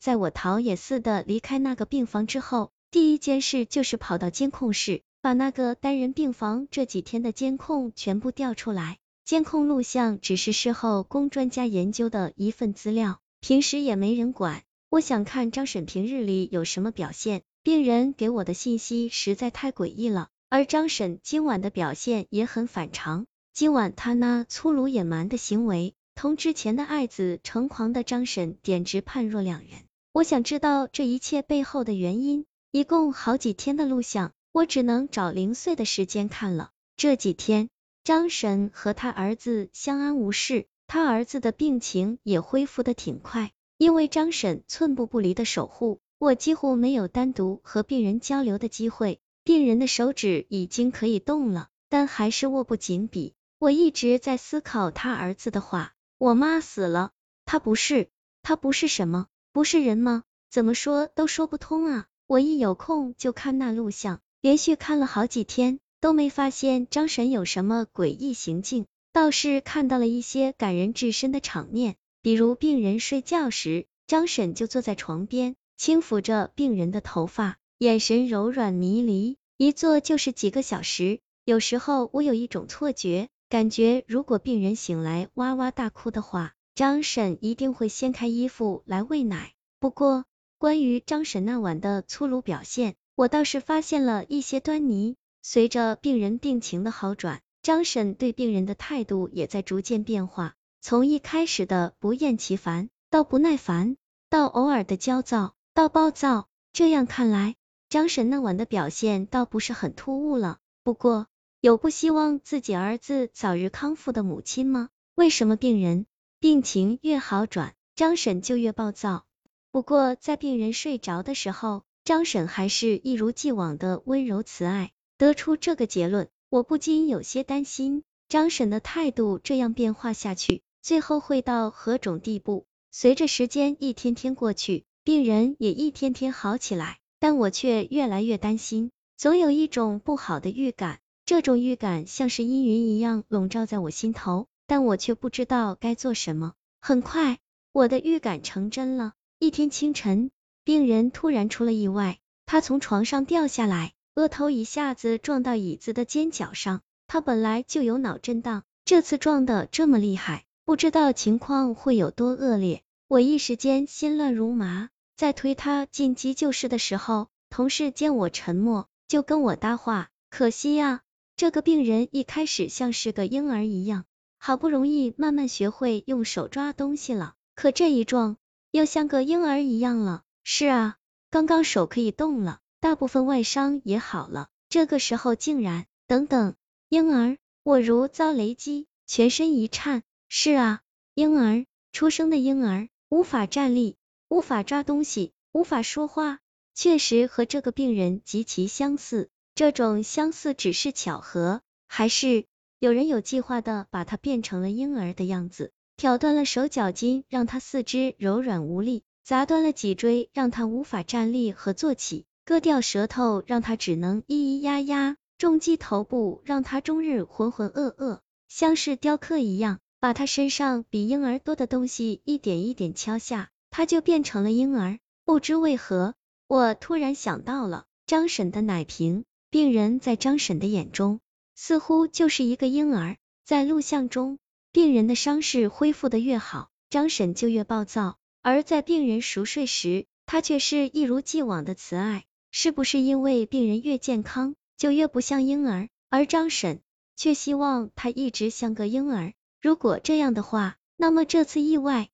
[0.00, 8.98] 在我逃也似的离开那个病房之后，第一件事就是跑到监控室，把那个单人病房这几天的监控全部调出来。
[9.24, 14.62] 监控录像只是事后供专家研究的一份资料，平时也没人管。
[14.88, 23.26] 我想看张婶平日里有什么表现，病人给我的信息实在太诡异了，而张婶今晚的表现也很反常。
[23.52, 29.87] 今晚她那粗鲁野蛮的行为，同之前的爱子成狂的张婶简直判若两人。
[30.18, 32.44] 我想知道这一切背后的原因。
[32.72, 36.70] 一共好几天的录像，我只能找零碎的时间看了。
[36.96, 37.68] 这几天，
[38.02, 43.52] 张婶和他儿子相安无事，他儿子的病情也恢复的挺快。
[43.76, 49.20] 因为张婶寸步不离的守护，我几乎没有单独和病人交流的机会。
[49.44, 53.34] 病人的手指已经可以动了，但还是握不紧笔。
[53.60, 55.94] 我一直在思考他儿子的话。
[56.18, 57.12] 我妈死了，
[57.44, 58.08] 他不是，
[58.42, 59.28] 他不是什么？
[59.52, 60.24] 不是人吗？
[60.50, 62.06] 怎么说都说不通啊！
[62.26, 71.96] 我一有空就看那录像，连续看了好几天，都没发现张婶有什么诡异行径，倒是看到了一些感人至深的场面。
[72.22, 81.20] 比如病人睡觉时，张婶就坐在床边，轻抚着病人的头发，眼神柔软迷离，一坐就是几个小时。
[81.44, 89.52] 有时候我有一种错觉，感觉如果病人醒来哇哇大哭的话，张婶一定会掀开衣服来喂奶。
[89.80, 90.26] 不过，
[90.58, 95.16] 关于张婶那晚的粗鲁表现，我倒是发现了一些端倪。
[95.42, 100.54] 随着病人病情的好转，张婶对病人的态度也在逐渐变化。
[100.80, 103.96] 从一开始的不厌其烦，到不耐烦，
[104.30, 107.56] 到偶尔的焦躁，到暴躁，这样看来，
[107.88, 110.58] 张婶那晚的表现倒不是很突兀了。
[110.84, 111.26] 不过，
[111.60, 114.90] 有不希望自己儿子早日康复的母亲吗？
[115.16, 116.06] 为什么病人
[116.40, 119.24] 病情越好转，张婶就越暴躁？
[119.72, 124.92] 不过，在病人睡着的时候，张婶还是一如既往的温柔慈爱。
[125.16, 130.62] 得出这个结论，我不禁有些担心，张婶的态度这样变化下去。
[130.80, 132.66] 最后会到何种地步？
[132.92, 141.00] 随着时间一天天过去，病人也一天天好起来，但我却越来越担心，总有一种不好的预感。
[141.26, 146.52] 这种预感像是阴云一样笼罩在我心头，但我却不知道该做什么。
[146.80, 147.38] 很快，
[147.72, 149.14] 我的预感成真了。
[149.40, 150.30] 一天清晨，
[150.62, 156.82] 病人突然出了意外，他从床上掉下来，额头一下子撞到椅子的尖角上。
[157.06, 160.44] 他本来就有脑震荡，这次撞的这么厉害。
[160.64, 164.90] 不知道情况会有多恶劣，我一时间心乱如麻。
[165.16, 170.10] 在推他进急救室的时候，同事见我沉默，就跟我搭话。
[170.28, 171.00] 可惜呀，
[171.36, 174.04] 这个病人一开始像是个婴儿一样，
[174.38, 178.36] 好不容易慢慢学会用手抓东西了，可这一撞，
[178.70, 180.22] 又像个婴儿一样了。
[180.44, 180.96] 是啊，
[181.30, 185.86] 刚刚手可以动了，大部分外伤也好了，这个时候竟然……
[186.06, 186.54] 等等，
[186.88, 187.36] 婴儿！
[187.62, 190.02] 我如遭雷击，全身一颤。
[190.28, 190.80] 是啊，
[191.14, 193.96] 婴儿出生的婴儿无法站立，
[194.28, 196.38] 无法抓东西，无法说话，
[196.74, 199.28] 确实和这个病人极其相似。
[199.54, 202.46] 这种相似只是巧合，还是
[202.80, 205.72] 有人有计划的把他变成了婴儿的样子？
[205.96, 219.80] 挑断了手脚筋，让他四肢柔软无力；砸断了脊椎，让他无法站立和坐起；割掉舌头，让他只能咿咿呀呀；重击头部，让他终日浑浑噩噩，像是雕刻一样。
[220.00, 225.00] 把他身上比婴儿多的东西一点一点敲下，他就变成了婴儿。
[225.24, 226.14] 不知为何，
[226.46, 229.24] 我突然想到了张婶的奶瓶。
[229.50, 231.18] 病人在张婶的眼中，
[231.60, 233.16] 似乎就是一个婴儿。
[233.44, 234.38] 在录像中，
[234.70, 242.24] 病人的伤势恢复的越好，张婶就越暴躁；而在病人熟睡时，他却是一如既往的慈爱。
[242.52, 246.80] 是不是因为病人越健康，就越不像婴儿，而张婶
[247.16, 249.32] 却希望他一直像个婴儿？
[249.60, 252.08] 如果这样的话，那么这次意外